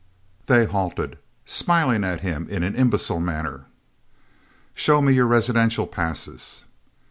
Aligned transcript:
They 0.47 0.65
halted, 0.65 1.19
smiling 1.45 2.03
at 2.03 2.21
him 2.21 2.49
in 2.49 2.63
an 2.63 2.73
imbecile 2.75 3.19
manner. 3.19 3.65
"Show 4.73 4.99
me 4.99 5.13
your 5.13 5.27
residential 5.27 5.85
passes." 5.85 6.63